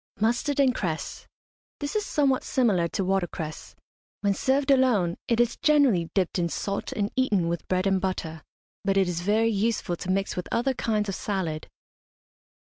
MUSTARD 0.19 0.59
AND 0.59 0.73
CRESS. 0.73 1.27
This 1.79 1.95
is 1.95 2.03
somewhat 2.07 2.43
similar 2.43 2.87
to 2.87 3.05
watercress. 3.05 3.75
When 4.21 4.33
served 4.33 4.71
alone 4.71 5.15
it 5.27 5.39
is 5.39 5.57
generally 5.57 6.09
dipped 6.15 6.39
in 6.39 6.49
salt 6.49 6.91
and 6.91 7.11
eaten 7.15 7.47
with 7.47 7.67
bread 7.67 7.85
and 7.85 8.01
butter, 8.01 8.41
but 8.83 8.97
it 8.97 9.07
is 9.07 9.21
very 9.21 9.49
useful 9.51 9.95
to 9.97 10.09
mix 10.09 10.35
with 10.35 10.47
other 10.51 10.73
kinds 10.73 11.07
of 11.07 11.13
salad. 11.13 11.67